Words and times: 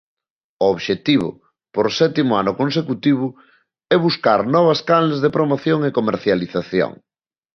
O 0.63 0.65
obxectivo, 0.75 1.29
por 1.75 1.85
sétimo 1.99 2.31
ano 2.41 2.53
consecutivo, 2.61 3.27
é 3.95 3.97
buscar 4.07 4.39
novas 4.55 4.79
canles 4.89 5.19
de 5.23 5.33
promoción 5.37 5.79
e 5.83 5.95
comercialización. 5.99 6.91